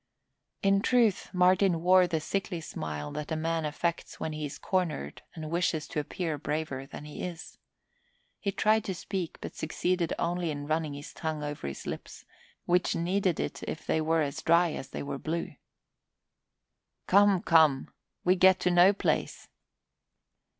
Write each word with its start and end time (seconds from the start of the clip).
In 0.63 0.81
truth 0.81 1.29
Martin 1.31 1.83
wore 1.83 2.07
the 2.07 2.19
sickly 2.19 2.59
smile 2.59 3.11
that 3.11 3.31
a 3.31 3.35
man 3.35 3.65
affects 3.65 4.19
when 4.19 4.33
he 4.33 4.45
is 4.47 4.57
cornered 4.57 5.21
and 5.35 5.51
wishes 5.51 5.87
to 5.89 5.99
appear 5.99 6.39
braver 6.39 6.87
than 6.87 7.05
he 7.05 7.21
is. 7.23 7.59
He 8.39 8.51
tried 8.51 8.83
to 8.85 8.95
speak 8.95 9.37
but 9.41 9.53
succeeded 9.55 10.11
only 10.17 10.49
in 10.49 10.65
running 10.65 10.95
his 10.95 11.13
tongue 11.13 11.43
over 11.43 11.67
his 11.67 11.85
lips, 11.85 12.25
which 12.65 12.95
needed 12.95 13.39
it 13.39 13.61
if 13.61 13.85
they 13.85 14.01
were 14.01 14.23
as 14.23 14.41
dry 14.41 14.71
as 14.71 14.89
they 14.89 15.03
were 15.03 15.19
blue. 15.19 15.53
"Come, 17.05 17.43
come, 17.43 17.93
we 18.23 18.35
get 18.35 18.65
no 18.65 18.93
place!" 18.93 19.49